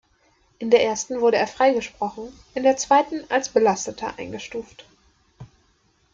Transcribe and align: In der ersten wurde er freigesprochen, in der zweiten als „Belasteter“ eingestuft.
In 0.57 0.71
der 0.71 0.83
ersten 0.83 1.21
wurde 1.21 1.37
er 1.37 1.45
freigesprochen, 1.45 2.29
in 2.55 2.63
der 2.63 2.75
zweiten 2.75 3.23
als 3.29 3.49
„Belasteter“ 3.49 4.17
eingestuft. 4.17 4.83